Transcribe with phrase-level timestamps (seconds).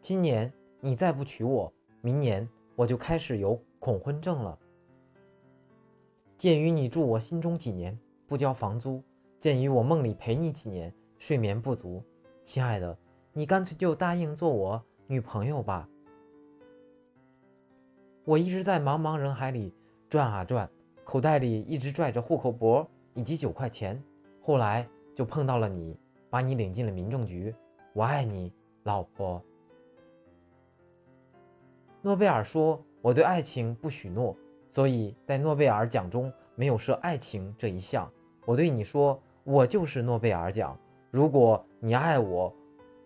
[0.00, 4.58] 今年你再不娶我，明年我就开始有恐婚症了。
[6.38, 9.02] 鉴于你住我心中几年不交房租，
[9.38, 12.02] 鉴于我梦里陪你几年睡眠不足，
[12.42, 12.96] 亲爱的，
[13.34, 15.86] 你干脆就答应做我女朋友吧。
[18.24, 19.74] 我一直在茫茫人海里
[20.08, 20.68] 转啊转，
[21.04, 24.02] 口袋里一直拽着户口簿以及九块钱，
[24.40, 25.94] 后来就碰到了你，
[26.30, 27.54] 把你领进了民政局。
[27.92, 28.50] 我爱你，
[28.84, 29.44] 老婆。
[32.02, 34.34] 诺贝尔说：“我对爱情不许诺，
[34.70, 38.10] 所以在诺贝尔奖中没有设爱情这一项。”
[38.46, 40.78] 我对你说：“我就是诺贝尔奖。
[41.10, 42.54] 如果你爱我，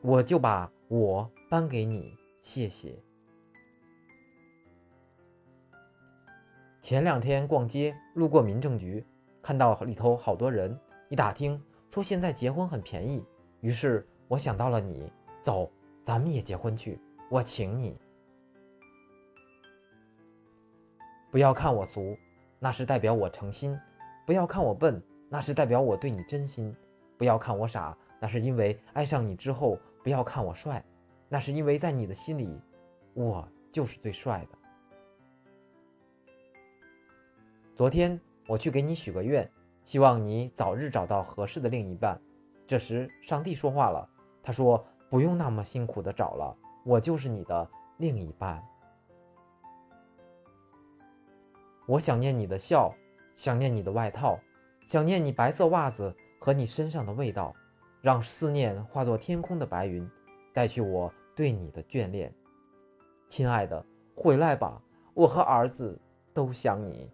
[0.00, 2.96] 我就把我颁给你。”谢谢。
[6.80, 9.04] 前两天逛街，路过民政局，
[9.42, 13.24] 看到里头好多人，一打听说现在结婚很便宜，
[13.60, 15.10] 于是我想到了你，
[15.42, 15.68] 走，
[16.04, 17.00] 咱们也结婚去，
[17.30, 17.98] 我请你。
[21.34, 22.16] 不要看我俗，
[22.60, 23.76] 那是代表我诚心；
[24.24, 26.72] 不要看我笨，那是代表我对你真心；
[27.18, 30.80] 不要看我傻，那是因为爱上你之后；不要看我帅，
[31.28, 32.62] 那是因为在你的心里，
[33.14, 34.58] 我就是最帅的。
[37.74, 39.50] 昨天我去给你许个愿，
[39.82, 42.16] 希望你早日找到合适的另一半。
[42.64, 44.08] 这时，上帝说话了，
[44.40, 48.64] 他说：“不用那么辛苦的找了，我就是你的另一半。”
[51.86, 52.94] 我想念你的笑，
[53.34, 54.38] 想念你的外套，
[54.86, 57.54] 想念你白色袜子和你身上的味道，
[58.00, 60.08] 让思念化作天空的白云，
[60.52, 62.32] 带去我对你的眷恋。
[63.28, 64.80] 亲爱的，回来吧，
[65.12, 65.98] 我和儿子
[66.32, 67.10] 都想你。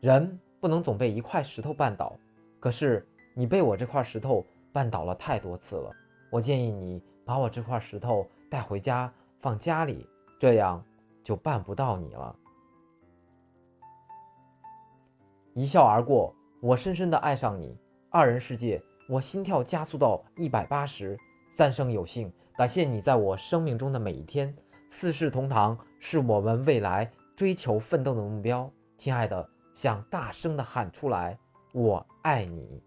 [0.00, 2.16] 人不能总被一块石头绊倒，
[2.60, 5.90] 可是你被我这块石头绊倒了太多次了。
[6.30, 10.84] 我建议你把我这块石头带回家放家里，这样。
[11.26, 12.36] 就办不到你了。
[15.54, 17.76] 一笑而过，我深深的爱上你。
[18.10, 21.18] 二人世界，我心跳加速到一百八十。
[21.50, 24.54] 三生有幸，感谢你在我生命中的每一天。
[24.88, 28.70] 四世同堂是我们未来追求奋斗的目标。
[28.96, 31.36] 亲爱的，想大声的喊出来，
[31.72, 32.80] 我爱你。